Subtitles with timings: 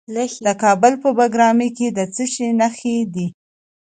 [0.45, 3.27] د کابل په بګرامي کې د څه شي نښې دي؟